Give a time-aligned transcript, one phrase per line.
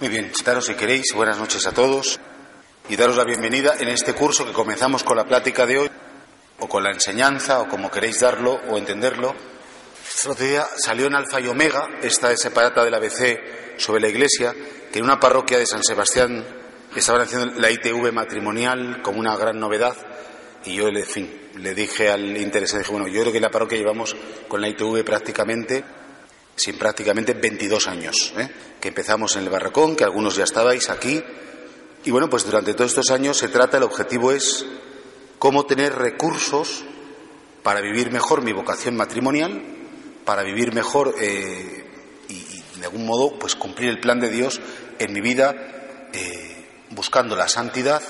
[0.00, 1.14] Muy bien, sentaros si queréis.
[1.14, 2.18] Buenas noches a todos
[2.88, 5.90] y daros la bienvenida en este curso que comenzamos con la plática de hoy,
[6.58, 9.36] o con la enseñanza, o como queréis darlo o entenderlo.
[10.26, 14.52] Otro día salió en Alfa y Omega, esta es separata del ABC sobre la Iglesia,
[14.92, 16.44] que en una parroquia de San Sebastián
[16.96, 19.96] estaban haciendo la ITV matrimonial como una gran novedad,
[20.64, 23.50] y yo, en fin, le dije al interesado, dije, bueno, yo creo que en la
[23.52, 24.16] parroquia llevamos
[24.48, 25.84] con la ITV prácticamente
[26.56, 28.48] sin prácticamente 22 años, ¿eh?
[28.80, 31.22] que empezamos en el barracón, que algunos ya estabais aquí,
[32.04, 34.66] y bueno, pues durante todos estos años se trata, el objetivo es
[35.38, 36.84] cómo tener recursos
[37.62, 39.62] para vivir mejor mi vocación matrimonial,
[40.24, 41.84] para vivir mejor eh,
[42.28, 44.60] y, de algún modo pues cumplir el plan de Dios
[44.98, 45.54] en mi vida,
[46.12, 48.02] eh, buscando la santidad,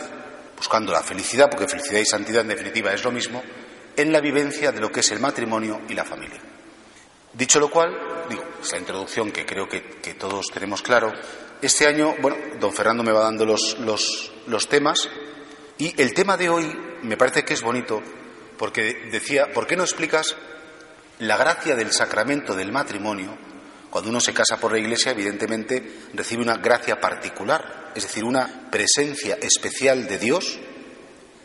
[0.57, 3.43] buscando la felicidad, porque felicidad y santidad en definitiva es lo mismo,
[3.97, 6.54] en la vivencia de lo que es el matrimonio y la familia.
[7.35, 7.93] Dicho lo cual,
[8.29, 11.13] digo, esa introducción que creo que, que todos tenemos claro,
[11.65, 15.09] este año, bueno, don Fernando me va dando los, los, temas
[15.79, 16.71] y el tema de hoy
[17.03, 18.03] me parece que es bonito
[18.59, 20.37] porque decía, ¿por qué no explicas
[21.19, 23.37] la gracia del sacramento del matrimonio?
[23.91, 28.69] Cuando uno se casa por la iglesia, evidentemente recibe una gracia particular, es decir, una
[28.71, 30.59] presencia especial de Dios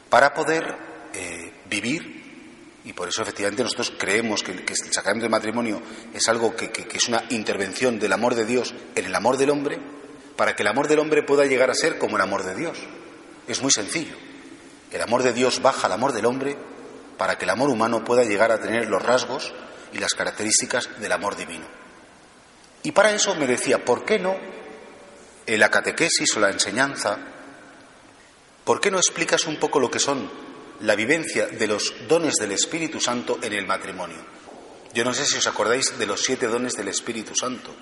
[0.10, 0.76] para poder
[1.14, 2.19] eh, vivir
[2.86, 5.82] y por eso efectivamente nosotros creemos que, el sacramento del matrimonio
[6.14, 9.80] es algo que, es una intervención del amor de Dios en el amor del hombre
[10.36, 12.78] para que el amor del hombre pueda llegar a ser como el amor de Dios.
[13.48, 14.16] Es muy sencillo.
[14.92, 16.58] El amor de Dios baja al amor del hombre
[17.18, 19.54] para que el amor humano pueda llegar a tener los rasgos
[19.92, 21.66] y las características del amor divino.
[22.84, 24.38] Y para eso me decía, ¿por qué no
[25.54, 27.18] en la catequesis o la enseñanza,
[28.64, 30.30] por qué no explicas un poco lo que son
[30.82, 34.18] la vivencia de los dones del Espíritu Santo en el matrimonio?
[34.94, 37.76] Yo no sé si os acordáis de los siete dones del Espíritu Santo.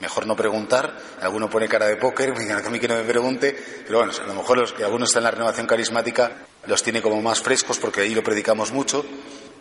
[0.00, 3.56] Mejor no preguntar, alguno pone cara de póker, me a mí que no me pregunte,
[3.86, 7.02] pero bueno, a lo mejor los que algunos están en la renovación carismática los tiene
[7.02, 9.04] como más frescos porque ahí lo predicamos mucho.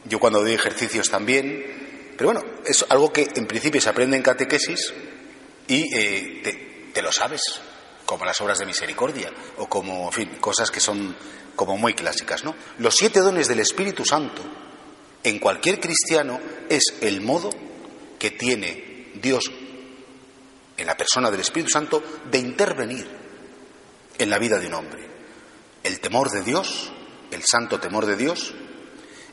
[0.05, 2.13] Yo cuando doy ejercicios también.
[2.17, 4.93] Pero bueno, es algo que en principio se aprende en catequesis
[5.67, 7.41] y eh, te, lo sabes,
[8.09, 11.15] como las obras de misericordia o como, en fin, cosas que son
[11.55, 12.55] como muy clásicas, ¿no?
[12.79, 14.41] Los siete dones del Espíritu Santo
[15.21, 17.51] en cualquier cristiano es el modo
[18.17, 19.43] que tiene Dios
[20.75, 23.07] en la persona del Espíritu Santo de intervenir
[24.17, 25.07] en la vida de un hombre.
[25.83, 26.91] El temor de Dios,
[27.29, 28.55] el santo temor de Dios,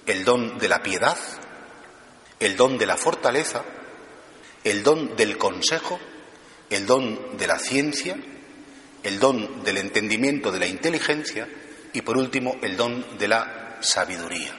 [0.04, 1.16] el don de la piedad,
[2.40, 3.64] el don de la fortaleza,
[4.64, 5.98] el don del consejo,
[6.68, 8.18] el don de la ciencia,
[9.06, 11.48] el don del entendimiento, de la inteligencia
[11.92, 14.54] y por último el don de la sabiduría.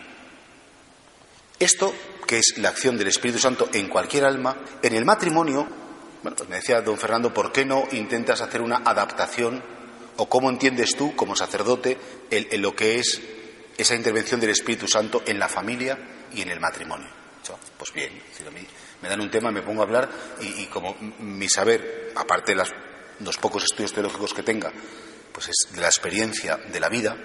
[1.59, 1.93] Esto,
[2.25, 5.67] que es la acción del Espíritu Santo en cualquier alma, en el matrimonio
[6.23, 9.63] bueno, pues me decía don Fernando, ¿por qué no intentas hacer una adaptación
[10.17, 11.97] o cómo entiendes tú, como sacerdote,
[12.53, 13.21] lo que es
[13.77, 15.97] esa intervención del Espíritu Santo en la familia
[16.33, 17.07] y en el matrimonio?
[17.77, 18.11] pues bien,
[19.01, 20.09] me dan un tema, me pongo a hablar
[20.41, 22.57] y, como mi saber, aparte de
[23.19, 24.71] los pocos estudios teológicos que tenga,
[25.31, 27.17] pues es de la experiencia de la vida,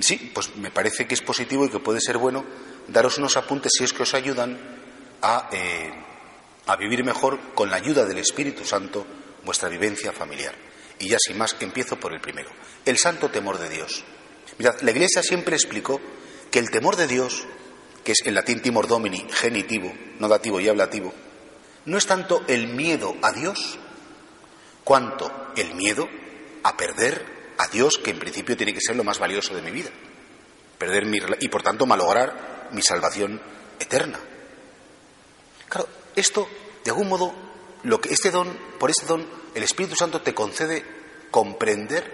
[0.00, 2.44] sí, pues me parece que es positivo y que puede ser bueno
[2.88, 4.58] daros unos apuntes si es que os ayudan
[5.22, 5.92] a eh,
[6.66, 9.06] a vivir mejor con la ayuda del Espíritu Santo
[9.44, 10.54] vuestra vivencia familiar.
[10.98, 12.50] Y ya sin más, empiezo por el primero,
[12.84, 14.04] el santo temor de Dios.
[14.58, 16.00] Mirad, la Iglesia siempre explicó
[16.50, 17.46] que el temor de Dios,
[18.02, 21.12] que es en latín timor domini, genitivo, no dativo y ablativo,
[21.84, 23.78] no es tanto el miedo a Dios,
[24.86, 26.08] cuanto el miedo
[26.62, 27.26] a perder
[27.58, 29.90] a Dios, que en principio tiene que ser lo más valioso de mi vida.
[30.78, 33.42] Perder mi, y por tanto malograr mi salvación
[33.80, 34.20] eterna.
[35.68, 36.48] Claro, esto,
[36.84, 37.34] de algún modo,
[37.82, 40.84] lo que este don, por este don, el Espíritu Santo te concede
[41.32, 42.08] comprender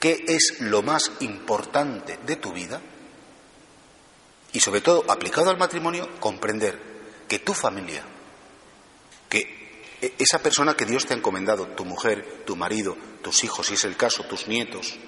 [0.00, 2.80] qué es lo más importante de tu vida
[4.54, 6.78] y sobre todo aplicado al matrimonio, comprender
[7.28, 8.02] que tu familia,
[9.28, 9.61] que
[10.18, 13.84] esa persona que Dios te ha encomendado, tu mujer, tu marido, tus hijos, si es
[13.84, 14.98] el caso, tus nietos,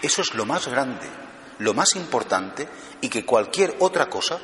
[0.00, 1.08] eso es lo más grande,
[1.58, 2.68] lo más importante
[3.00, 4.40] y que cualquier otra cosa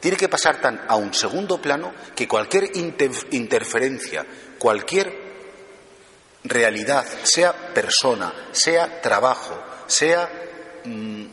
[0.00, 4.26] tiene que pasar tan a un segundo plano que cualquier interferencia,
[4.58, 5.26] cualquier
[6.44, 10.30] realidad, sea persona, sea trabajo, sea
[10.84, 11.24] mm,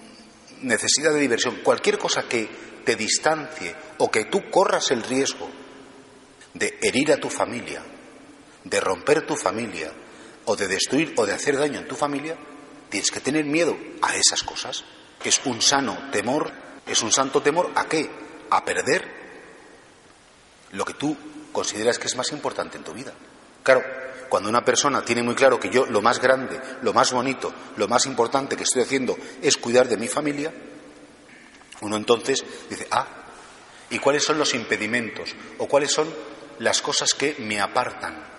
[0.64, 2.50] necesidad de diversión, cualquier cosa que
[2.84, 5.50] te distancie o que tú corras el riesgo
[6.54, 7.82] de herir a tu familia,
[8.64, 9.92] de romper tu familia,
[10.46, 12.36] o de destruir o de hacer daño en tu familia,
[12.90, 14.84] tienes que tener miedo a esas cosas.
[15.24, 16.52] Es un sano temor,
[16.86, 18.10] es un santo temor a qué?
[18.50, 19.24] A perder
[20.72, 21.16] lo que tú
[21.52, 23.14] consideras que es más importante en tu vida.
[23.62, 23.84] Claro,
[24.28, 27.88] cuando una persona tiene muy claro que yo lo más grande, lo más bonito, lo
[27.88, 30.52] más importante que estoy haciendo es cuidar de mi familia,
[31.82, 33.08] uno entonces dice, ah,
[33.90, 35.36] ¿y cuáles son los impedimentos?
[35.58, 36.12] ¿O cuáles son
[36.60, 38.33] las cosas que me apartan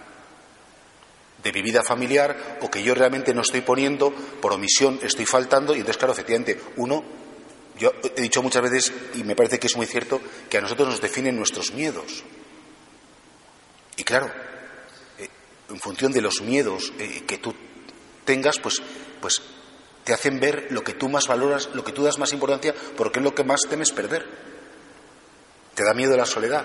[1.44, 4.10] de mi vida familiar o que yo realmente no estoy poniendo,
[4.40, 7.04] por omisión estoy faltando y entonces, claro, efectivamente, uno,
[7.78, 10.88] yo he dicho muchas veces y me parece que es muy cierto que a nosotros
[10.88, 12.24] nos definen nuestros miedos.
[13.96, 14.32] Y claro,
[15.18, 15.28] eh,
[15.68, 17.54] en función de los miedos eh, que tú
[18.24, 18.82] tengas, pues,
[19.20, 19.42] pues
[20.04, 23.18] te hacen ver lo que tú más valoras, lo que tú das más importancia, porque
[23.18, 24.26] es lo que más temes perder.
[25.74, 26.64] Te da miedo la soledad,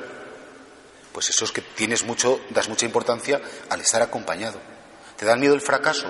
[1.12, 4.60] pues eso es que tienes mucho, das mucha importancia al estar acompañado.
[5.20, 6.08] ¿Te da miedo el fracaso?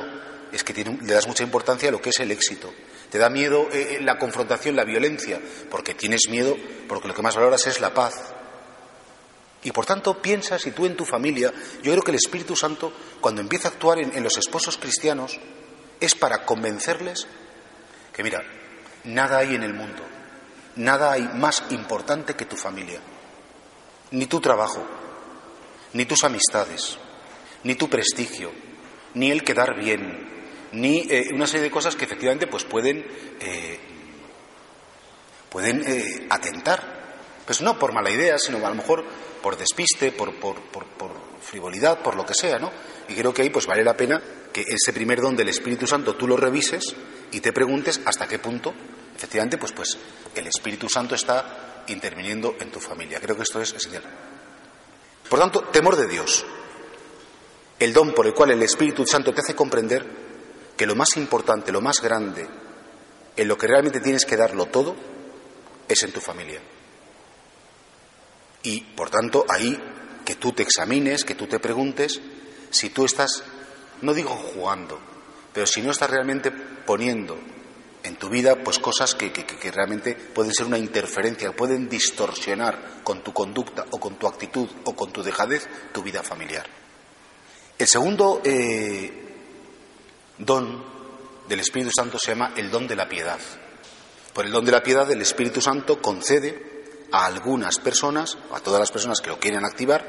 [0.51, 2.71] Es que le das mucha importancia a lo que es el éxito.
[3.09, 5.41] ¿Te da miedo eh, eh, la confrontación, la violencia?
[5.71, 6.55] Porque tienes miedo,
[6.87, 8.13] porque lo que más valoras es la paz.
[9.63, 11.51] Y por tanto piensas, y tú en tu familia,
[11.81, 15.39] yo creo que el Espíritu Santo, cuando empieza a actuar en los esposos cristianos,
[15.99, 17.27] es para convencerles
[18.13, 18.41] que, mira,
[19.03, 20.03] nada hay en el mundo,
[20.77, 23.01] nada hay más importante que tu familia
[24.11, 24.83] ni tu trabajo,
[25.93, 26.97] ni tus amistades,
[27.63, 28.51] ni tu prestigio,
[29.13, 30.29] ni el quedar bien,
[30.71, 33.05] ni eh, una serie de cosas que efectivamente pues pueden,
[33.39, 33.79] eh,
[35.49, 36.99] pueden eh, atentar.
[37.45, 39.03] Pues no por mala idea, sino a lo mejor
[39.41, 40.85] por despiste, por, por, por,
[41.41, 42.69] frivolidad, por lo que sea, ¿no?
[43.07, 44.21] Y creo que ahí pues vale la pena
[44.51, 46.95] que ese primer don del Espíritu Santo tú lo revises
[47.31, 48.73] y te preguntes hasta qué punto,
[49.15, 49.97] efectivamente, pues, pues
[50.35, 53.19] el Espíritu Santo está interviniendo en tu familia.
[53.19, 54.03] Creo que esto es esencial.
[55.29, 56.45] Por tanto, temor de Dios,
[57.79, 60.05] el don por el cual el Espíritu Santo te hace comprender
[60.75, 62.47] que lo más importante, lo más grande,
[63.35, 64.95] en lo que realmente tienes que darlo todo,
[65.87, 66.61] es en tu familia.
[68.63, 69.77] Y, por tanto, ahí
[70.25, 72.19] que tú te examines, que tú te preguntes
[72.69, 73.43] si tú estás,
[74.01, 74.99] no digo jugando,
[75.53, 77.37] pero si no estás realmente poniendo
[78.03, 79.31] en tu vida pues cosas que,
[79.71, 84.95] realmente pueden ser una interferencia, pueden distorsionar con tu conducta o con tu actitud o
[84.95, 86.65] con tu dejadez tu vida familiar.
[87.79, 89.09] El segundo eh,
[90.37, 90.83] don
[91.47, 93.39] del Espíritu Santo se llama el don de la piedad.
[94.33, 98.81] Por el don de la piedad el Espíritu Santo concede a algunas personas, a todas
[98.81, 100.05] las personas que lo quieren activar,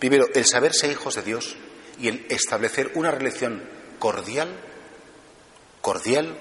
[0.00, 1.56] primero el saberse hijos de Dios
[2.00, 3.62] y el establecer una relación
[4.00, 4.48] cordial,
[5.80, 6.36] cordial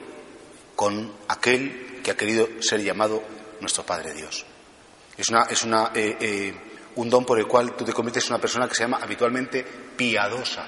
[0.75, 3.23] con aquel que ha querido ser llamado
[3.61, 4.43] nuestro Padre Dios.
[5.17, 6.66] Es, una, es una, eh, eh,
[6.97, 9.65] un don por el cual tú te conviertes en una persona que se llama habitualmente
[9.95, 10.65] piadosa,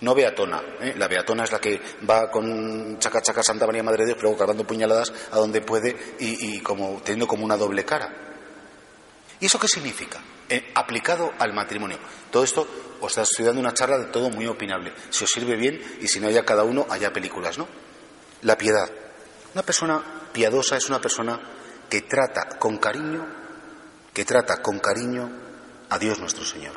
[0.00, 0.62] no beatona.
[0.80, 0.94] ¿eh?
[0.96, 4.36] La beatona es la que va con chaca chaca Santa María Madre de Dios, luego
[4.36, 8.12] cargando puñaladas a donde puede y, como, teniendo como una doble cara.
[9.40, 10.20] ¿Y eso qué significa?
[10.74, 11.98] aplicado al matrimonio.
[12.30, 12.68] Todo esto
[13.00, 14.92] os está estudiando una charla de todo muy opinable.
[15.08, 17.66] Si os sirve bien y si no haya cada uno, haya películas, ¿no?
[18.42, 18.90] La piedad.
[19.54, 21.40] Una persona piadosa es una persona
[21.88, 23.41] que trata con cariño,
[24.12, 25.30] que trata con cariño
[25.88, 26.74] a Dios nuestro Señor.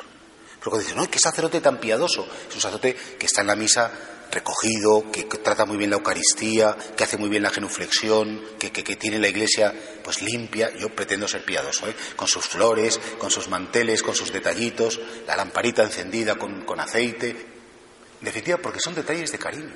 [0.58, 3.56] Pero cuando dicen, no, qué sacerdote tan piadoso, es un sacerdote que está en la
[3.56, 3.90] misa
[4.30, 9.18] recogido, que, trata muy bien la Eucaristía, que hace muy bien la genuflexión, que, tiene
[9.18, 10.74] la iglesia pues limpia.
[10.76, 11.94] Yo pretendo ser piadoso, ¿eh?
[12.16, 17.30] con sus flores, con sus manteles, con sus detallitos, la lamparita encendida con, con aceite.
[17.30, 19.74] En definitiva, porque son detalles de cariño.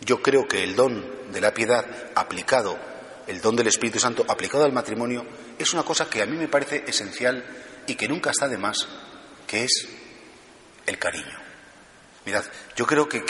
[0.00, 2.78] Yo creo que el don de la piedad aplicado,
[3.26, 5.24] el don del Espíritu Santo aplicado al matrimonio,
[5.58, 7.44] es una cosa que a mí me parece esencial
[7.86, 8.86] y que nunca está de más,
[9.46, 9.88] que es
[10.86, 11.38] el cariño.
[12.24, 12.44] Mirad,
[12.76, 13.22] yo creo que,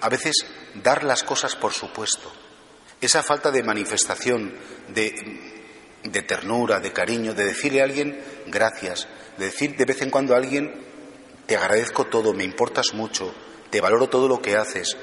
[0.00, 0.34] a veces
[0.74, 2.32] dar las cosas por supuesto,
[3.00, 4.54] esa falta de manifestación,
[4.88, 5.14] de,
[6.02, 10.34] de ternura, de cariño, de decirle a alguien gracias, de decir de vez en cuando
[10.34, 10.72] a alguien
[11.46, 13.34] te agradezco todo, me importas mucho,
[13.70, 14.96] te valoro todo lo que haces,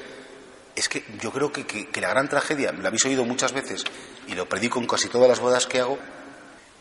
[0.74, 3.84] es que yo creo que, la gran tragedia, la habéis oído muchas veces
[4.26, 5.98] y lo predico en casi todas las bodas que hago,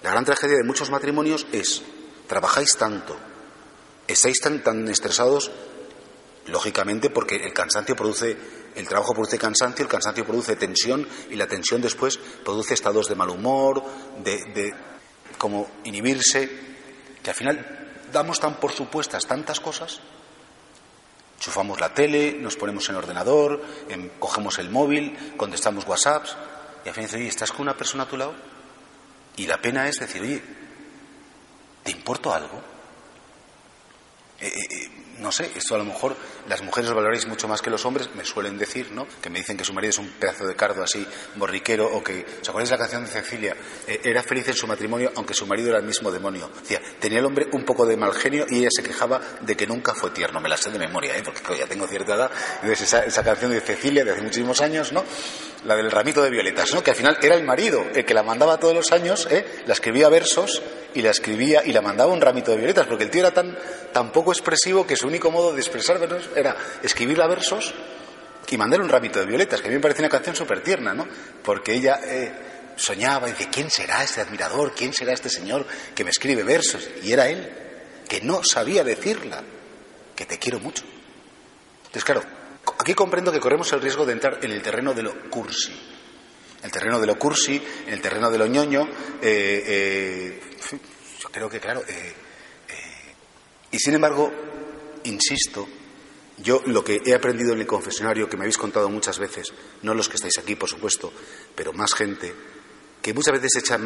[0.03, 1.81] la gran tragedia de muchos matrimonios es,
[2.27, 3.17] trabajáis tanto,
[4.07, 5.51] estáis tan, tan estresados,
[6.47, 8.37] lógicamente porque el cansancio produce,
[8.75, 13.15] el trabajo produce cansancio, el cansancio produce tensión y la tensión después produce estados de
[13.15, 13.83] mal humor,
[14.23, 14.73] de,
[15.37, 16.49] como inhibirse,
[17.21, 20.01] que al final damos tan por supuestas tantas cosas
[21.39, 23.61] Chufamos la tele, nos ponemos en el ordenador,
[24.19, 26.35] cogemos el móvil, contestamos WhatsApps
[26.83, 28.33] y al final dices, ¿estás con una persona a tu lado?
[29.39, 30.41] Y la pena es decir, oye,
[31.81, 32.61] ¿te importa algo?
[34.41, 36.15] Eh, eh, eh, no sé, esto a lo mejor
[36.49, 39.07] las mujeres lo valoráis mucho más que los hombres, me suelen decir, ¿no?
[39.21, 41.05] Que me dicen que su marido es un pedazo de cardo así,
[41.35, 43.55] borriquero, o que, ¿os acordáis la canción de Cecilia?
[43.87, 46.51] era feliz en su matrimonio, aunque su marido era el mismo demonio.
[46.99, 49.93] Tenía el hombre un poco de mal genio y ella se quejaba de que nunca
[49.93, 50.41] fue tierno.
[50.41, 51.23] Me la sé de memoria, ¿eh?
[51.23, 52.31] Porque ya tengo cierta edad.
[52.55, 55.03] Entonces, esa, esa canción de Cecilia de hace muchísimos años, ¿no?
[55.65, 56.81] La del ramito de violetas, ¿no?
[56.81, 59.45] Que al final era el marido el que la mandaba todos los años, ¿eh?
[59.65, 60.61] La escribía versos
[60.93, 64.11] y la escribía y la mandaba un ramito de violetas, porque el tío era tan,
[64.11, 65.99] poco expresivo que su único modo de expresar
[66.35, 67.73] era escribirla versos
[68.49, 70.93] y mandar un ramito de violetas, que a mí me parece una canción súper tierna,
[70.93, 71.07] ¿no?
[71.43, 72.31] Porque ella eh,
[72.75, 74.73] soñaba y decía, ¿quién será este admirador?
[74.75, 76.89] ¿Quién será este señor que me escribe versos?
[77.03, 77.47] Y era él,
[78.07, 79.43] que no sabía decirla,
[80.15, 80.83] que te quiero mucho.
[81.77, 82.23] Entonces, claro,
[82.77, 85.73] aquí comprendo que corremos el riesgo de entrar en el terreno de lo cursi.
[86.61, 88.87] El terreno de lo cursi, el terreno de lo ñoño,
[89.21, 90.41] eh, eh,
[91.19, 91.83] yo creo que, claro,
[93.71, 94.31] y sin embargo,
[95.03, 95.67] insisto,
[96.37, 99.93] yo lo que he aprendido en el confesionario, que me habéis contado muchas veces, no
[99.93, 101.13] los que estáis aquí, por supuesto,
[101.55, 102.33] pero más gente,
[103.01, 103.79] que muchas veces se echa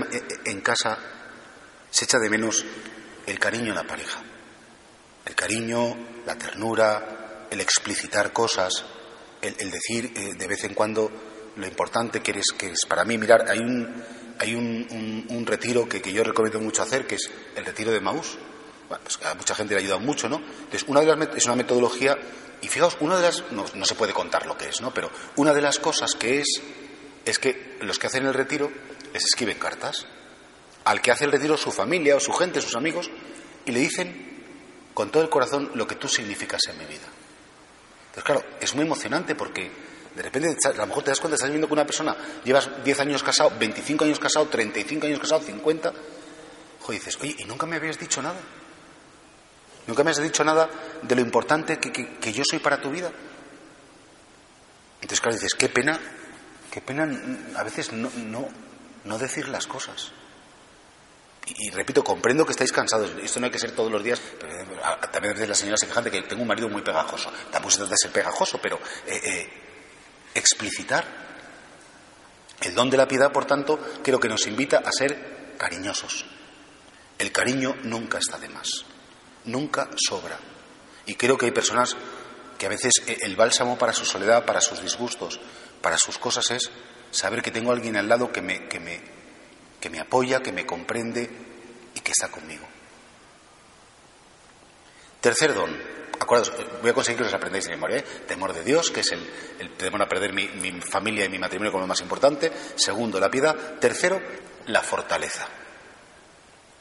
[0.46, 0.98] en casa,
[1.90, 2.64] se echa de menos
[3.26, 4.22] el cariño en la pareja.
[5.26, 7.23] El cariño, la ternura,
[7.54, 8.84] el explicitar cosas,
[9.42, 11.12] el, decir eh, de vez en cuando
[11.56, 14.04] lo importante que eres, que es para mí, mirar, hay un,
[14.40, 18.38] hay un, retiro que, que, yo recomiendo mucho hacer, que es el retiro de Maús,
[18.88, 20.38] pues a mucha gente le ha ayudado mucho, ¿no?
[20.38, 22.18] Entonces, una de las es una metodología,
[22.62, 24.92] y fijaos, una de las, no, se puede contar lo que es, ¿no?
[24.92, 26.62] Pero una de las cosas que es,
[27.24, 28.72] es que los que hacen el retiro
[29.14, 30.08] les escriben cartas
[30.86, 33.10] al que hace el retiro su familia o su gente, sus amigos,
[33.66, 34.34] y le dicen
[34.94, 37.08] con todo el corazón lo que tú significas en mi vida.
[38.14, 39.72] Entonces, claro, es muy emocionante porque
[40.16, 43.00] de repente a lo mejor te das cuenta, estás viviendo con una persona, llevas 10
[43.00, 45.94] años casado, 25 años casado, 35 años casado, 50,
[46.90, 48.40] y dices, oye, ¿y nunca me habías dicho nada?
[49.88, 50.70] Nunca me has dicho nada
[51.02, 53.12] de lo importante que, yo soy para tu vida.
[55.02, 56.00] Entonces, claro, dices, qué pena,
[56.72, 57.10] qué pena
[57.56, 58.12] a veces no,
[59.04, 60.12] no, decir las cosas.
[61.46, 63.12] Y, repito, comprendo que estáis cansados.
[63.22, 64.22] Esto no hay que ser todos los días.
[64.40, 64.66] Pero, eh,
[65.12, 67.32] también a veces la señora se de que tengo un marido muy pegajoso.
[67.52, 69.50] Tampoco se trata de ser pegajoso, pero eh, eh,
[70.34, 71.24] explicitar.
[72.62, 76.26] El don de la piedad, por tanto, creo que nos invita a ser cariñosos.
[77.18, 78.86] El cariño nunca está de más
[79.46, 80.38] nunca sobra.
[81.06, 81.96] Y creo que hay personas
[82.58, 85.40] que a veces el bálsamo para su soledad, para sus disgustos,
[85.82, 86.72] para sus cosas es
[87.12, 89.02] saber que tengo alguien al lado que me, que me,
[89.84, 91.30] que me apoya, que me comprende
[91.94, 92.66] y que está conmigo.
[95.20, 95.78] Tercer don,
[96.18, 98.06] acuerdos, voy a conseguir que os aprendáis de memoria, ¿eh?
[98.26, 101.70] temor de Dios, que es el, temor a perder mi, mi familia y mi matrimonio
[101.70, 102.50] como lo más importante.
[102.78, 103.78] Segundo, la piedad.
[103.82, 104.22] Tercero,
[104.68, 105.50] la fortaleza.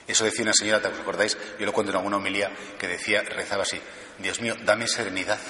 [0.07, 1.37] Eso decía una señora, ¿te acordáis?
[1.59, 3.81] Yo lo cuento en alguna homilía que decía, rezaba así,
[4.21, 5.41] Dios mío, dame serenidad,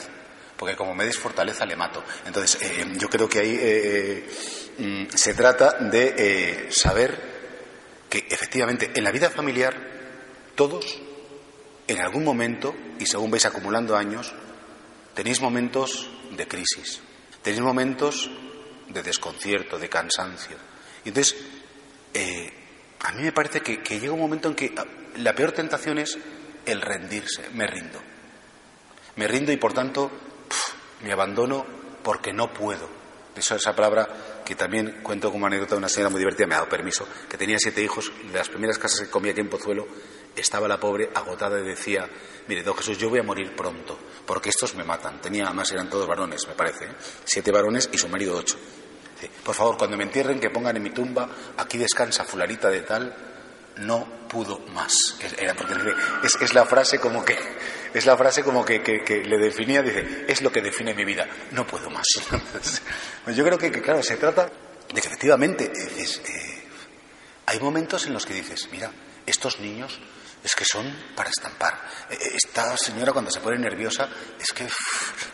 [0.56, 2.02] porque como me des fortaleza le mato.
[2.24, 4.26] Entonces, eh, yo creo que ahí eh,
[4.78, 7.31] mm, se trata de eh, saber
[8.12, 9.74] que efectivamente en la vida familiar
[10.54, 11.00] todos,
[11.88, 14.34] en algún momento, y según vais acumulando años,
[15.14, 17.00] tenéis momentos de crisis,
[17.40, 18.28] tenéis momentos
[18.90, 20.58] de desconcierto, de cansancio.
[21.06, 21.36] Y entonces,
[23.00, 24.84] a mí me parece que, llega un momento en que ah,
[25.16, 26.18] la peor tentación es
[26.66, 27.98] el rendirse, me rindo.
[29.16, 30.10] Me rindo y por tanto
[31.02, 31.64] me abandono
[32.02, 32.90] porque no puedo.
[33.34, 34.06] Eso esa palabra
[34.52, 37.38] que también cuento como anécdota de una señora muy divertida, me ha dado permiso, que
[37.38, 39.88] tenía siete hijos, de las primeras casas que comía aquí en Pozuelo,
[40.36, 42.06] estaba la pobre agotada y decía,
[42.48, 45.22] mire, don Jesús, yo voy a morir pronto, porque estos me matan.
[45.22, 46.94] Tenía, además eran todos varones, me parece, ¿eh?
[47.24, 48.58] siete varones y su marido ocho
[49.44, 53.14] por favor, cuando me entierren, que pongan en mi tumba, aquí descansa fularita de tal,
[53.76, 55.16] no pudo más.
[55.38, 55.74] Era porque
[56.24, 57.38] es, la frase como que
[57.94, 58.80] es la frase como que,
[59.24, 62.06] le definía, dice, es lo que define mi vida, no puedo más.
[63.24, 64.50] Pues yo creo que, claro, se trata
[64.92, 66.64] de que efectivamente eh,
[67.46, 68.90] hay momentos en los que dices, mira,
[69.26, 70.00] estos niños
[70.42, 71.80] es que son para estampar.
[72.10, 74.08] Eh, eh, esta señora cuando se pone nerviosa
[74.38, 74.66] es que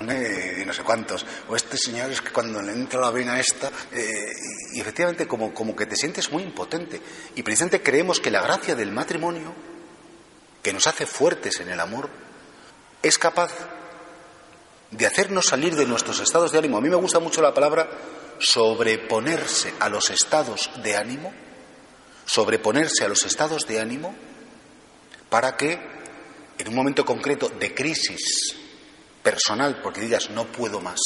[0.01, 1.25] no sé cuántos.
[1.49, 4.33] O este señor es que cuando le entra la vena esta, eh,
[4.75, 7.01] y efectivamente como, como que te sientes muy impotente.
[7.35, 9.55] Y precisamente creemos que la gracia del matrimonio,
[10.63, 12.11] que nos hace fuertes en el amor,
[13.03, 13.53] es capaz
[14.91, 16.79] de hacernos salir de nuestros estados de ánimo.
[16.79, 17.89] A mí me gusta mucho la palabra
[18.39, 21.33] sobreponerse a los estados de ánimo,
[22.25, 24.15] sobreponerse a los estados de ánimo
[25.29, 25.79] para que
[26.59, 28.57] en un momento concreto de crisis
[29.23, 31.01] personal, porque digas, no puedo más.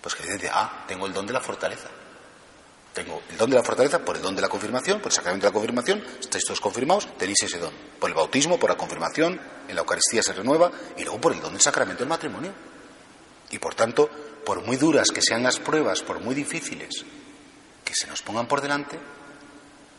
[0.00, 1.88] Pues que dices, ah, tengo el don de la fortaleza.
[2.96, 5.44] Tengo el don de la fortaleza por el don de la confirmación, por el sacramento
[5.44, 7.70] de la confirmación, estáis todos confirmados, tenéis ese don.
[8.00, 9.38] Por el bautismo, por la confirmación,
[9.68, 12.54] en la Eucaristía se renueva, y luego por el don del sacramento del matrimonio.
[13.50, 14.08] Y por tanto,
[14.46, 17.04] por muy duras que sean las pruebas, por muy difíciles
[17.84, 18.98] que se nos pongan por delante,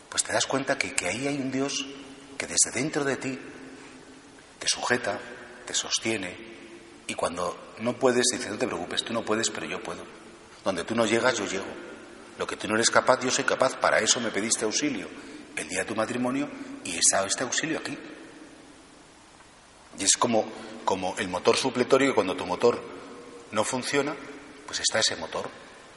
[0.09, 1.85] pues te das cuenta que, que ahí hay un Dios
[2.35, 3.37] que desde dentro de ti
[4.57, 5.19] te sujeta,
[5.67, 6.35] te sostiene,
[7.05, 10.01] y cuando no puedes, dice, no te preocupes, tú no puedes, pero yo puedo.
[10.65, 11.86] Donde tú no llegas, yo llego.
[12.37, 13.75] Lo que tú no eres capaz, yo soy capaz.
[13.77, 15.07] Para eso me pediste auxilio
[15.55, 16.49] el día de tu matrimonio
[16.83, 17.97] y está este auxilio aquí.
[19.99, 20.45] Y es como,
[20.85, 22.81] como el motor supletorio que cuando tu motor
[23.51, 24.15] no funciona,
[24.65, 25.49] pues está ese motor.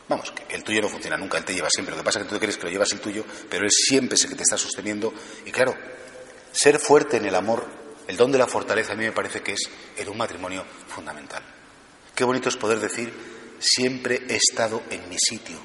[0.09, 1.95] Vamos, que el tuyo no funciona nunca, él te lleva siempre.
[1.95, 4.17] Lo que pasa es que tú crees que lo llevas el tuyo, pero él siempre
[4.17, 5.13] es el que te está sosteniendo.
[5.45, 5.77] Y claro,
[6.51, 7.65] ser fuerte en el amor,
[8.09, 9.61] el don de la fortaleza, a mí me parece que es
[9.97, 11.43] en un matrimonio fundamental.
[12.15, 13.13] Qué bonito es poder decir,
[13.61, 15.59] siempre he estado en mi sitio,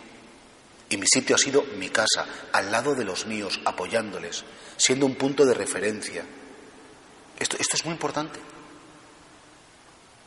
[0.95, 4.45] y mi sitio ha sido mi casa, al lado de los míos, apoyándoles,
[4.77, 6.23] siendo un punto de referencia.
[7.37, 8.39] Esto, esto es muy importante.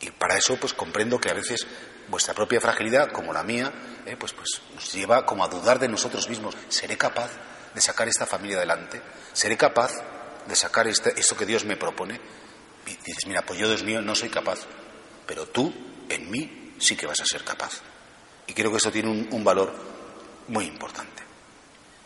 [0.01, 1.67] Y para eso, pues comprendo que a veces
[2.09, 3.73] vuestra propia fragilidad, como la mía,
[4.05, 6.55] eh, pues, pues nos lleva como a dudar de nosotros mismos.
[6.69, 7.31] ¿Seré capaz
[7.75, 9.01] de sacar esta familia adelante?
[9.33, 9.93] ¿Seré capaz
[10.47, 12.21] de sacar este, esto que Dios me propone?
[12.87, 14.61] Y dices, mira, pues yo, Dios mío, no soy capaz,
[15.27, 15.73] pero tú,
[16.11, 17.81] en mí, sí que vas a ser capaz.
[18.47, 19.98] Y creo que eso tiene un, un valor
[20.49, 21.23] muy importante.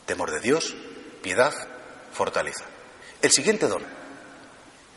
[0.07, 0.75] Temor de Dios,
[1.23, 1.53] piedad,
[2.13, 2.65] fortaleza.
[3.21, 3.83] El siguiente don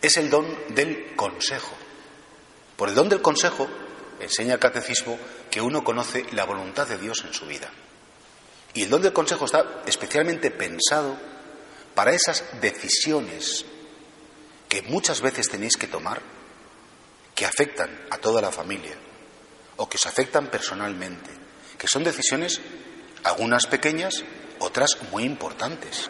[0.02, 1.76] es el don del consejo.
[2.76, 3.68] Por el don del consejo
[4.20, 5.18] enseña el catecismo
[5.50, 7.72] que uno conoce la voluntad de Dios en su vida.
[8.74, 11.18] Y el don del consejo está especialmente pensado
[11.94, 13.66] para esas decisiones
[14.68, 16.22] que muchas veces tenéis que tomar,
[17.34, 18.96] que afectan a toda la familia
[19.78, 21.30] o que os afectan personalmente,
[21.78, 22.60] que son decisiones
[23.26, 24.24] algunas pequeñas,
[24.60, 26.10] otras muy importantes.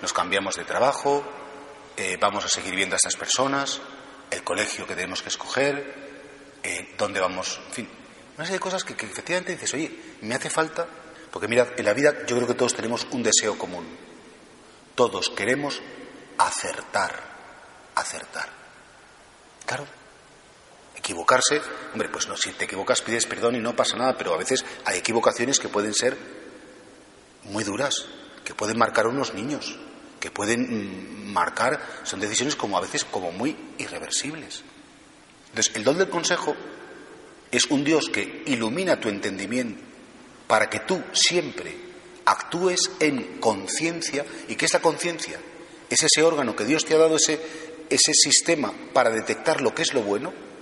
[0.00, 1.24] Nos cambiamos de trabajo,
[1.96, 3.80] eh, vamos a seguir viendo a estas personas,
[4.30, 7.88] el colegio que tenemos que escoger, eh, dónde vamos, en fin,
[8.36, 9.90] una serie de cosas que, que efectivamente dices, oye,
[10.22, 10.86] me hace falta,
[11.30, 13.84] porque mirad, en la vida yo creo que todos tenemos un deseo común.
[14.94, 15.82] Todos queremos
[16.38, 17.20] acertar,
[17.96, 18.48] acertar.
[19.66, 19.84] Claro,
[21.04, 21.60] Equivocarse,
[21.92, 24.64] hombre, pues no, si te equivocas pides perdón y no pasa nada, pero a veces
[24.86, 26.16] hay equivocaciones que pueden ser
[27.42, 28.06] muy duras,
[28.42, 29.78] que pueden marcar a unos niños,
[30.18, 34.62] que pueden mm, marcar, son decisiones como a veces como muy irreversibles.
[35.50, 36.56] Entonces, el don del consejo
[37.50, 39.82] es un Dios que ilumina tu entendimiento
[40.46, 41.76] para que tú siempre
[42.24, 44.24] actúes en conciencia.
[44.48, 45.38] ¿Y qué es la conciencia?
[45.90, 47.38] Es ese órgano que Dios te ha dado, ese,
[47.90, 50.53] ese sistema para detectar lo que es lo bueno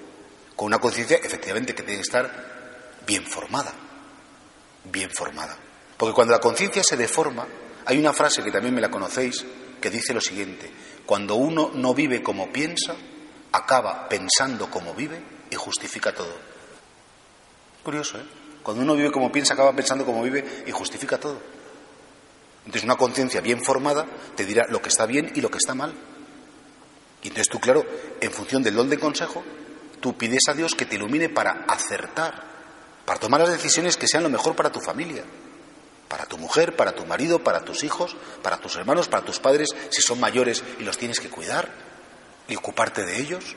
[0.62, 3.72] con una conciencia efectivamente que tiene que estar bien formada,
[4.84, 5.58] bien formada.
[5.96, 7.44] Porque cuando la conciencia se deforma,
[7.84, 9.44] hay una frase que también me la conocéis,
[9.80, 10.70] que dice lo siguiente,
[11.04, 12.94] cuando uno no vive como piensa,
[13.50, 15.20] acaba pensando como vive
[15.50, 16.32] y justifica todo.
[17.82, 18.24] Curioso, ¿eh?
[18.62, 21.40] Cuando uno vive como piensa, acaba pensando como vive y justifica todo.
[22.66, 25.74] Entonces una conciencia bien formada te dirá lo que está bien y lo que está
[25.74, 25.92] mal.
[27.20, 27.84] Y entonces tú, claro,
[28.20, 29.42] en función del don de consejo,
[30.02, 32.34] tú pides a Dios que te ilumine para acertar,
[33.06, 35.24] para tomar las decisiones que sean lo mejor para tu familia,
[36.08, 39.70] para tu mujer, para tu marido, para tus hijos, para tus hermanos, para tus padres,
[39.88, 41.70] si son mayores y los tienes que cuidar
[42.48, 43.56] y ocuparte de ellos.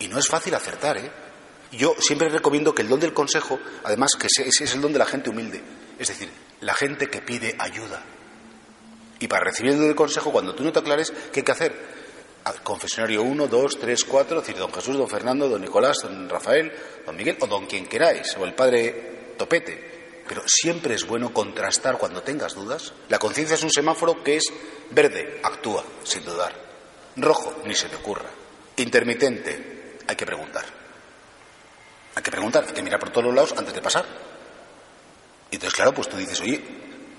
[0.00, 1.10] Y no es fácil acertar, ¿eh?
[1.72, 4.98] Yo siempre recomiendo que el don del consejo, además que ese es el don de
[4.98, 5.62] la gente humilde,
[5.98, 6.28] es decir,
[6.60, 8.02] la gente que pide ayuda.
[9.20, 11.52] Y para recibir el don del consejo, cuando tú no te aclares, ¿qué hay que
[11.52, 11.99] hacer?
[12.62, 16.72] Confesionario 1, 2, 3, 4, es decir, don Jesús, don Fernando, don Nicolás, don Rafael,
[17.06, 20.22] don Miguel, o don quien queráis, o el padre Topete.
[20.26, 22.92] Pero siempre es bueno contrastar cuando tengas dudas.
[23.08, 24.44] La conciencia es un semáforo que es
[24.90, 26.54] verde, actúa, sin dudar.
[27.16, 28.30] Rojo, ni se te ocurra.
[28.76, 30.64] Intermitente, hay que preguntar.
[32.14, 34.04] Hay que preguntar, hay que mirar por todos los lados antes de pasar.
[35.50, 36.62] Y entonces, claro, pues tú dices, oye,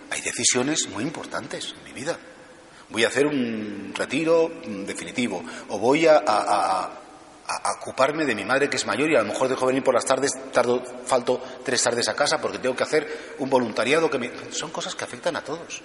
[0.10, 2.18] hay decisiones muy importantes en mi vida
[2.92, 4.52] voy a hacer un retiro
[4.86, 6.98] definitivo o voy a,
[7.80, 10.06] ocuparme de mi madre que es mayor y a lo mejor dejo venir por las
[10.06, 14.32] tardes, tardo, falto tres tardes a casa porque tengo que hacer un voluntariado que me...
[14.54, 15.82] Son cosas que afectan a todos.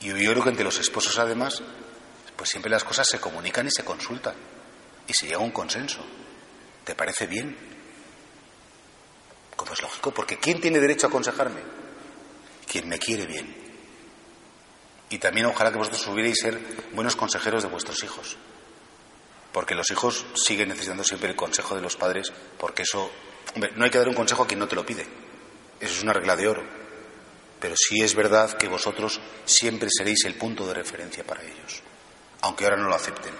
[0.00, 1.62] Y yo creo que entre los esposos además,
[2.36, 4.34] pues siempre las cosas se comunican y se consultan
[5.06, 6.04] y se llega a un consenso.
[6.84, 7.56] ¿Te parece bien?
[9.56, 11.60] Como es lógico, porque ¿quién tiene derecho a aconsejarme?
[12.70, 13.57] Quien me quiere bien.
[15.10, 16.58] Y también ojalá que vosotros hubierais ser
[16.92, 18.36] buenos consejeros de vuestros hijos.
[19.52, 23.10] Porque los hijos siguen necesitando siempre el consejo de los padres, porque eso,
[23.54, 25.06] hombre, no hay que dar un consejo a quien no te lo pide.
[25.80, 26.62] Eso es una regla de oro.
[27.58, 31.82] Pero sí es verdad que vosotros siempre seréis el punto de referencia para ellos,
[32.42, 33.32] aunque ahora no lo acepten.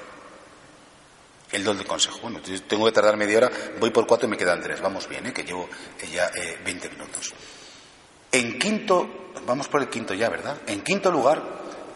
[1.52, 2.18] El don de consejo.
[2.20, 4.81] Bueno, tengo que tardar media hora, voy por cuatro y me quedan tres.
[4.81, 5.33] Vamos bien, ¿eh?
[5.33, 5.68] que llevo
[6.12, 7.33] ya eh, 20 minutos.
[8.32, 10.58] En quinto, vamos por el quinto ya, ¿verdad?
[10.66, 11.42] En quinto lugar,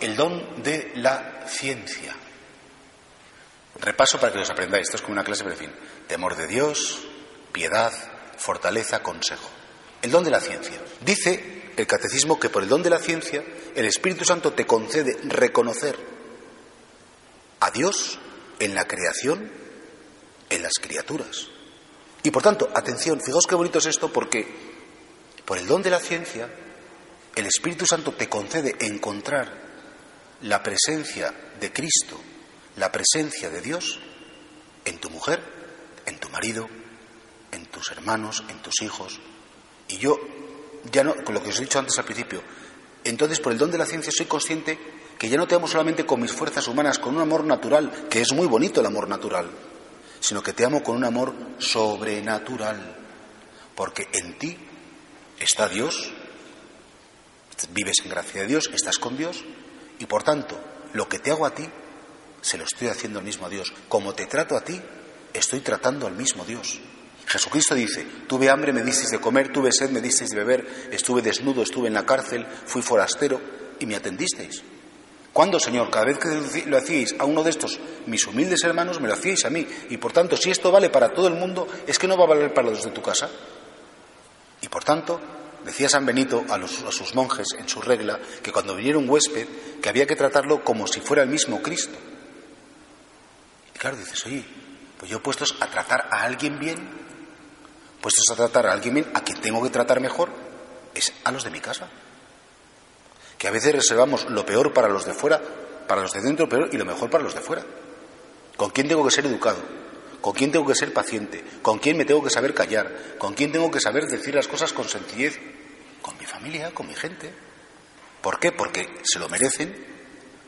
[0.01, 2.14] el don de la ciencia.
[3.81, 4.87] Repaso para que los aprendáis.
[4.87, 5.73] Esto es como una clase, pero en fin.
[6.07, 7.01] Temor de Dios,
[7.53, 7.92] piedad,
[8.37, 9.49] fortaleza, consejo.
[10.01, 10.81] El don de la ciencia.
[11.05, 15.18] Dice el catecismo que por el don de la ciencia el Espíritu Santo te concede
[15.25, 15.97] reconocer
[17.61, 18.18] a Dios
[18.59, 19.51] en la creación,
[20.51, 21.49] en las criaturas.
[22.23, 24.72] Y por tanto, atención, fijaos qué bonito es esto porque
[25.53, 26.49] por el don de la ciencia
[27.37, 29.53] el Espíritu Santo te concede encontrar
[30.41, 32.19] la presencia de Cristo,
[32.77, 34.01] la presencia de Dios
[34.87, 35.43] en tu mujer,
[36.07, 36.71] en tu marido,
[37.51, 39.21] en tus hermanos, en tus hijos.
[39.88, 40.19] Y yo,
[40.91, 42.43] ya no, con lo que os he dicho antes al principio,
[43.05, 44.79] entonces por el don de la ciencia soy consciente
[45.19, 48.23] que ya no te amo solamente con mis fuerzas humanas, con un amor natural, que
[48.23, 49.51] es muy bonito el amor natural,
[50.19, 52.97] sino que te amo con un amor sobrenatural,
[53.75, 54.59] porque en ti
[55.45, 56.13] está Dios,
[57.71, 59.45] vives en gracia de Dios, estás con Dios,
[59.99, 60.59] y por tanto,
[60.93, 61.69] lo que te hago a ti,
[62.41, 63.73] se lo estoy haciendo al mismo Dios.
[63.89, 64.81] Como te trato a ti,
[65.33, 66.81] estoy tratando al mismo Dios.
[67.27, 71.23] Jesucristo dice, tuve hambre, me disteis de comer, tuve sed, me disteis de beber, estuve
[71.23, 73.41] desnudo, estuve en la cárcel, fui forastero
[73.79, 74.63] y me atendisteis.
[75.33, 75.89] ¿Cuándo, Señor?
[75.91, 79.47] Cada vez que lo hacíais a uno de estos, mis humildes hermanos, me lo hacíais
[79.47, 79.67] a mí.
[79.89, 82.29] Y por tanto, si esto vale para todo el mundo, es que no va a
[82.29, 83.31] valer para los de tu casa.
[84.73, 85.21] Por tanto,
[85.67, 89.47] decía San Benito a sus monjes en su regla que cuando viniera un huésped,
[89.83, 91.99] que había que tratarlo como si fuera el mismo Cristo.
[93.75, 94.43] Y claro, dices, oye,
[94.97, 96.89] pues yo puestos a tratar a alguien bien,
[98.01, 100.31] puestos a tratar a alguien bien, a quien tengo que tratar mejor,
[100.95, 101.91] es a los de mi casa
[103.37, 105.43] que a veces reservamos lo peor para los de fuera,
[105.87, 107.63] para los de dentro peor y lo mejor para los de fuera.
[108.57, 109.59] ¿Con quién tengo que ser educado?
[110.23, 111.45] ¿Con quién tengo que ser paciente?
[111.63, 113.17] ¿Con quién me tengo que saber callar?
[113.19, 115.39] ¿Con quién tengo que saber decir las cosas con sencillez?
[116.01, 117.35] Con mi familia, con mi gente.
[118.23, 118.53] ¿Por qué?
[118.53, 119.75] Porque se lo merecen,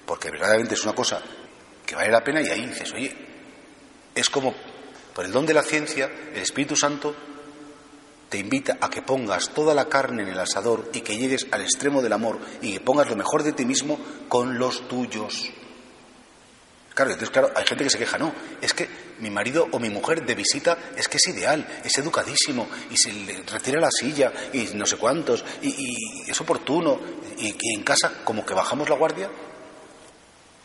[0.07, 1.21] porque verdaderamente es una cosa
[1.85, 3.13] que vale la pena y ahí dices, oye,
[4.15, 4.55] es como
[5.13, 7.15] por el don de la ciencia, el Espíritu Santo
[8.29, 11.63] te invita a que pongas toda la carne en el asador y que llegues al
[11.63, 15.51] extremo del amor y que pongas lo mejor de ti mismo con los tuyos.
[16.95, 19.91] Claro, entonces, claro, hay gente que se queja, no, es que mi marido o mi
[19.91, 24.33] mujer de visita es que es ideal, es educadísimo y se le retira la silla
[24.53, 27.01] y no sé cuántos y, es oportuno
[27.37, 29.29] y, en casa como que bajamos la guardia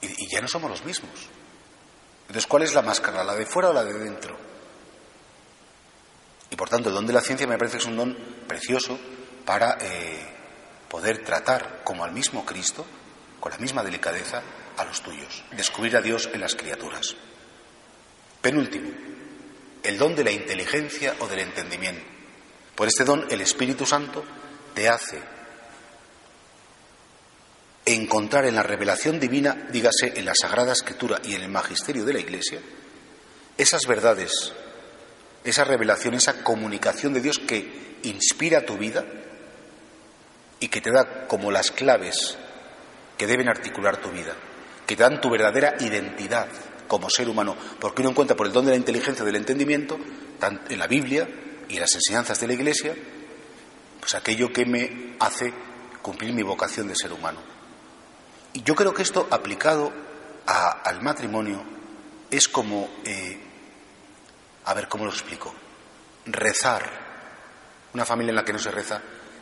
[0.02, 1.12] y, ya no somos los mismos.
[2.22, 4.38] Entonces, ¿cuál es la máscara, la de fuera o la de dentro?
[6.52, 8.16] Y por tanto, el don de la ciencia me parece que es un don
[8.48, 9.00] precioso
[9.46, 10.28] para eh,
[10.88, 12.86] poder tratar como al mismo Cristo,
[13.40, 14.44] con la misma delicadeza,
[14.80, 15.44] a los tuyos.
[15.52, 17.16] Descubrir a Dios en las criaturas.
[18.42, 18.90] Penúltimo,
[19.84, 22.04] el don de la inteligencia o del entendimiento.
[22.76, 24.24] Por este don, el Espíritu Santo
[24.74, 25.22] te hace
[27.86, 32.14] encontrar en la revelación divina, dígase en la Sagrada Escritura y en el magisterio de
[32.14, 32.60] la Iglesia,
[33.58, 34.54] esas verdades
[35.44, 39.06] esa revelación, esa comunicación de Dios que inspira tu vida
[40.60, 42.38] y que te da como las claves
[43.18, 44.36] que deben articular tu vida,
[44.90, 46.48] que te dan tu verdadera identidad
[46.88, 50.00] como ser humano, porque uno encuentra por el don de la inteligencia, del entendimiento,
[50.42, 51.30] en la Biblia
[51.70, 52.96] y en las enseñanzas de la Iglesia,
[54.00, 55.54] pues aquello que me hace
[56.02, 57.40] cumplir mi vocación de ser humano.
[58.54, 59.94] Y yo creo que esto aplicado
[60.48, 61.64] al matrimonio
[62.32, 63.40] es como eh,
[64.66, 65.54] a ver, ¿cómo lo explico?
[66.26, 66.90] Rezar.
[67.94, 69.00] Una familia en la que no se reza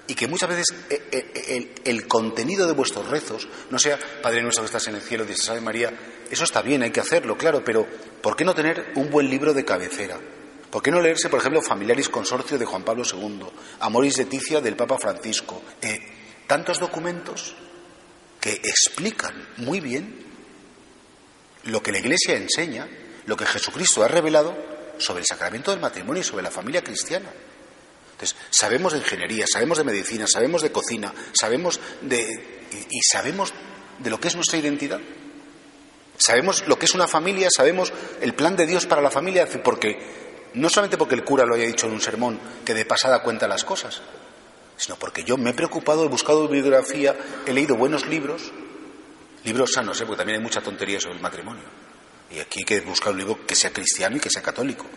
[0.07, 4.63] y que muchas veces eh, eh, el, contenido de vuestros rezos no sea Padre nuestro
[4.63, 5.91] que estás en el cielo, dice Ave María,
[6.31, 7.85] eso está bien, hay que hacerlo, claro, pero
[8.21, 10.19] ¿por qué no tener un buen libro de cabecera?
[10.69, 13.45] ¿Por qué no leerse, por ejemplo, Familiaris Consorcio de Juan Pablo II,
[13.79, 15.61] Amoris Leticia del Papa Francisco?
[15.81, 15.99] Eh,
[16.45, 17.55] tantos documentos
[18.39, 20.25] que explican muy bien
[21.63, 22.87] lo que la Iglesia enseña,
[23.25, 24.55] lo que Jesucristo ha revelado
[24.97, 27.29] sobre el sacramento del matrimonio y sobre la familia cristiana.
[28.17, 32.25] Entonces, sabemos de ingeniería, sabemos de medicina, sabemos de cocina, sabemos de.
[32.89, 33.53] y, sabemos
[33.99, 34.99] de lo que es nuestra identidad.
[36.17, 40.49] Sabemos lo que es una familia, sabemos el plan de Dios para la familia, porque
[40.55, 43.47] no solamente porque el cura lo haya dicho en un sermón que de pasada cuenta
[43.47, 44.01] las cosas,
[44.77, 48.51] sino porque yo me he preocupado, he buscado bibliografía, he leído buenos libros,
[49.43, 50.05] libros sanos, ¿eh?
[50.07, 51.65] porque también hay mucha tontería sobre el matrimonio
[52.31, 54.87] Y aquí hay que buscar un libro que sea cristiano y que sea católico.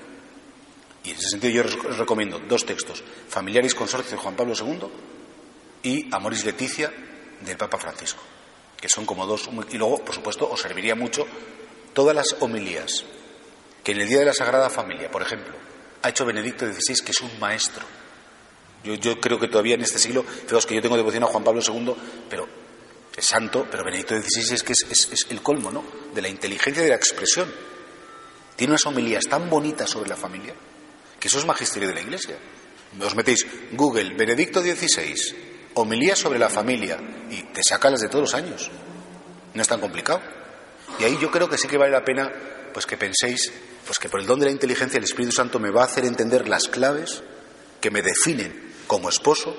[1.05, 4.89] Y en ese sentido yo os recomiendo dos textos, Familiaris Consorcio de Juan Pablo II
[5.83, 6.93] y Amoris Leticia
[7.41, 8.23] del Papa Francisco,
[8.79, 9.49] que son como dos...
[9.71, 11.27] Y luego, por supuesto, os serviría mucho
[11.95, 13.05] todas las homilías
[13.83, 15.55] que en el Día de la Sagrada Familia, por ejemplo,
[16.03, 17.85] ha hecho Benedicto XVI, que es un maestro.
[18.85, 21.63] Yo, creo que todavía en este siglo, fijaos que yo tengo devoción a Juan Pablo
[21.67, 21.95] II,
[22.29, 22.47] pero
[23.17, 25.83] es santo, pero Benedicto XVI es que es, es el colmo, ¿no?
[26.15, 27.51] De la inteligencia y de la expresión.
[28.57, 30.55] Tiene unas homilías tan bonitas sobre la familia
[31.21, 32.37] que eso es magisterio de la Iglesia.
[33.01, 35.15] Os metéis Google, Benedicto XVI,
[35.75, 36.99] homilía sobre la familia
[37.31, 38.71] y te saca las de todos los años.
[39.55, 40.21] No es tan complicado.
[40.99, 42.33] Y ahí yo creo que sí que vale la pena
[42.73, 43.53] pues que penséis
[43.87, 46.05] pues que por el don de la inteligencia el Espíritu Santo me va a hacer
[46.05, 47.23] entender las claves
[47.81, 49.55] que me definen como esposo,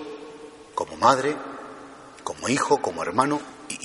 [0.75, 1.35] como madre,
[2.23, 3.41] como hijo, como hermano.
[3.69, 3.75] Y,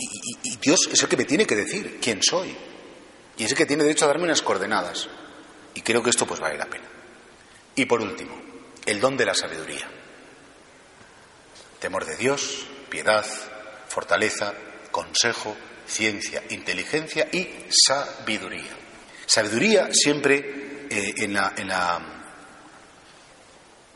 [0.43, 2.57] y Dios es el que me tiene que decir quién soy.
[3.37, 5.09] Y es el que tiene derecho a darme unas coordenadas.
[5.75, 6.86] Y creo que esto pues vale la pena.
[7.77, 8.35] Y por último,
[8.87, 9.87] el don de la sabiduría.
[11.79, 13.25] Temor de Dios, piedad,
[13.87, 14.55] fortaleza,
[14.91, 15.55] consejo,
[15.87, 18.73] ciencia, inteligencia y sabiduría.
[19.27, 22.01] Sabiduría siempre eh, en, la, en, la,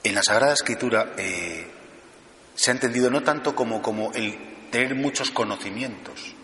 [0.02, 1.66] en, la, Sagrada Escritura eh,
[2.54, 6.34] se ha entendido no tanto como, como el tener muchos conocimientos,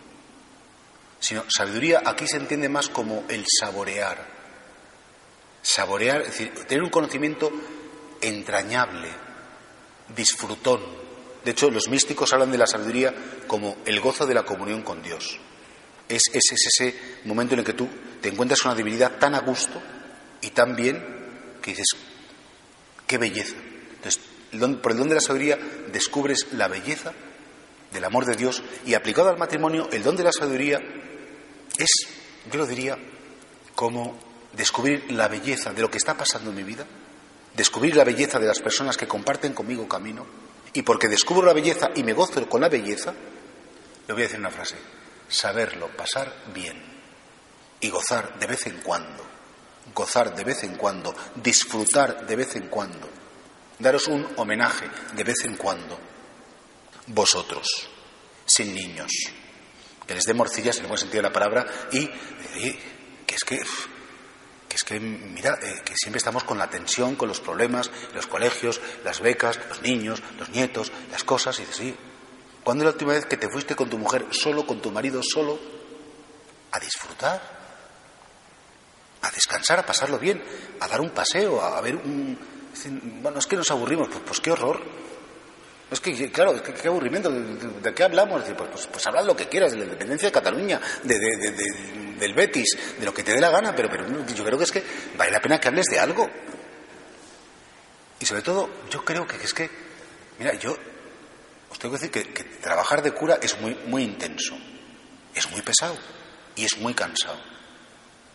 [1.20, 4.35] sino sabiduría aquí se entiende más como el saborear,
[5.66, 7.50] saborear, es decir, tener un conocimiento
[8.20, 9.08] entrañable,
[10.14, 10.80] disfrutón.
[11.44, 13.12] De hecho, los místicos hablan de la sabiduría
[13.48, 15.40] como el gozo de la comunión con Dios.
[16.08, 17.88] Es, ese momento en el que tú
[18.20, 19.82] te encuentras con una divinidad tan a gusto
[20.40, 21.04] y tan bien
[21.60, 21.88] que dices,
[23.08, 23.56] qué belleza.
[23.96, 24.22] Entonces,
[24.80, 25.58] por el don de la sabiduría
[25.92, 27.12] descubres la belleza
[27.92, 30.78] del amor de Dios y aplicado al matrimonio, el don de la sabiduría
[31.76, 31.90] es,
[32.52, 32.96] yo lo diría,
[33.74, 34.25] como
[34.56, 36.86] descubrir la belleza de lo que está pasando en mi vida,
[37.54, 40.26] descubrir la belleza de las personas que comparten conmigo camino,
[40.72, 43.12] y porque descubro la belleza y me gozo con la belleza,
[44.06, 44.76] le voy a decir una frase,
[45.28, 46.82] saberlo pasar bien
[47.80, 49.24] y gozar de vez en cuando,
[49.94, 53.08] gozar de vez en cuando, disfrutar de vez en cuando,
[53.78, 55.98] daros un homenaje de vez en cuando,
[57.08, 57.66] vosotros,
[58.44, 59.10] sin niños,
[60.06, 62.06] que les dé morcillas en el buen sentido de la palabra y,
[63.26, 63.60] que es que
[64.76, 68.78] es que, mira, eh, que siempre estamos con la tensión, con los problemas, los colegios,
[69.04, 71.96] las becas, los niños, los nietos, las cosas, y dices, sí,
[72.62, 75.22] ¿cuándo es la última vez que te fuiste con tu mujer solo, con tu marido
[75.22, 75.58] solo,
[76.72, 77.40] a disfrutar?
[79.22, 80.44] A descansar, a pasarlo bien,
[80.78, 82.38] a dar un paseo, a, ver un...
[83.22, 84.82] Bueno, es que nos aburrimos, pues, pues qué horror.
[85.90, 87.30] Es que, claro, qué aburrimiento.
[87.30, 88.42] ¿De, qué hablamos?
[88.42, 91.18] Pues, pues, pues habla lo que quieras, de la independencia de Cataluña, de,
[92.18, 94.72] del Betis, de lo que te dé la gana, pero, pero yo creo que es
[94.72, 94.82] que
[95.16, 96.28] vale la pena que hables de algo.
[98.18, 99.70] Y sobre todo, yo creo que es que,
[100.38, 100.76] mira, yo
[101.70, 104.56] os tengo que decir que, trabajar de cura es muy, muy intenso,
[105.34, 105.96] es muy pesado
[106.56, 107.38] y es muy cansado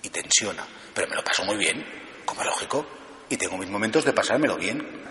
[0.03, 1.85] y tensiona, pero me lo paso muy bien,
[2.25, 2.87] como lógico,
[3.29, 5.01] y tengo mis momentos de pasármelo bien.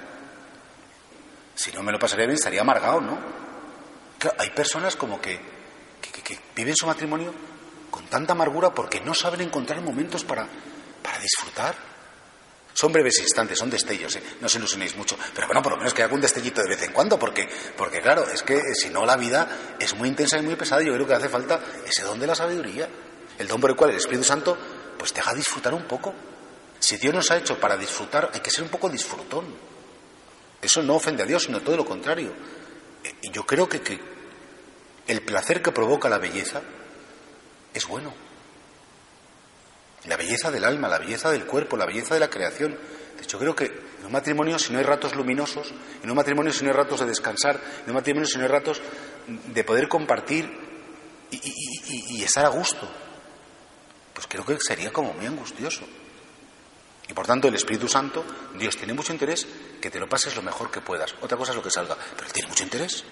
[1.61, 3.18] Si no me lo pasaría bien, estaría amargado, ¿no?
[4.38, 5.38] hay personas como que,
[6.01, 7.35] que, viven su matrimonio
[7.90, 10.49] con tanta amargura porque no saben encontrar momentos para,
[11.03, 11.75] para disfrutar.
[12.73, 14.23] Son breves instantes, son destellos, ¿eh?
[14.40, 16.83] no se ilusionéis mucho, pero bueno, por lo menos que haga un destellito de vez
[16.83, 17.46] en cuando, porque,
[17.77, 20.94] porque claro, es que si no la vida es muy intensa y muy pesada, yo
[20.94, 22.88] creo que hace falta ese don de la sabiduría,
[23.38, 24.57] el don por el cual el Espíritu Santo
[24.96, 26.14] pues te haga disfrutar un poco.
[26.79, 29.69] Si Dios nos ha hecho para disfrutar, hay que ser un poco disfrutón.
[30.62, 32.33] Eso no ofende a Dios, sino todo lo contrario.
[33.23, 34.01] Y yo creo que,
[35.07, 36.62] el placer que provoca la belleza
[37.75, 38.14] es bueno.
[40.05, 42.79] La belleza del alma, la belleza del cuerpo, la belleza de la creación.
[43.16, 46.53] De hecho, creo que en un matrimonio, si no hay ratos luminosos, en un matrimonio,
[46.53, 48.81] si no hay ratos de descansar, en un matrimonio, si no hay ratos
[49.27, 50.49] de poder compartir
[51.31, 52.88] y, estar a gusto,
[54.14, 55.83] pues creo que sería como muy angustioso.
[57.11, 59.44] Y por tanto, el Espíritu Santo, Dios tiene mucho interés
[59.81, 61.12] que te lo pases lo mejor que puedas.
[61.20, 63.05] Otra cosa es lo que salga, pero Él tiene mucho interés.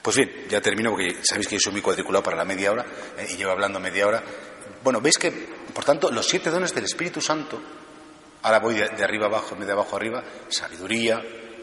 [0.00, 2.86] Pues bien, ya termino porque sabéis que yo soy muy cuadriculado para la media hora
[3.18, 4.22] eh, y llevo hablando media hora.
[4.84, 5.32] Bueno, veis que,
[5.74, 7.60] por tanto, los siete dones del Espíritu Santo,
[8.42, 11.20] ahora voy de, arriba abajo, de abajo arriba, sabiduría,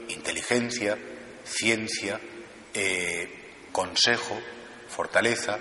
[0.10, 0.98] inteligencia,
[1.46, 2.20] ciencia,
[2.74, 4.38] eh, consejo,
[4.90, 5.60] fortaleza,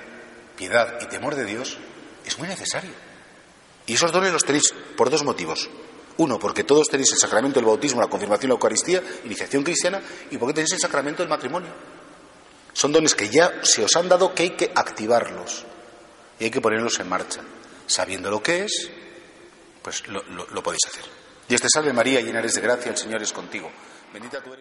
[0.56, 1.78] piedad y temor de Dios,
[2.24, 3.07] es muy necesario.
[3.88, 5.68] Y esos dones los tenéis por dos motivos.
[6.18, 10.36] Uno, porque todos tenéis el sacramento del bautismo, la confirmación, la Eucaristía, iniciación cristiana, y
[10.36, 11.70] porque tenéis el sacramento del matrimonio.
[12.72, 15.64] Son dones que ya se os han dado que hay que activarlos
[16.38, 17.40] y hay que ponerlos en marcha.
[17.86, 18.90] sabiendo lo que es,
[19.82, 21.04] pues lo, podéis hacer.
[21.48, 23.70] Y este salve María, llena eres de gracia, el Señor es contigo.
[24.12, 24.56] Bendita tú eres.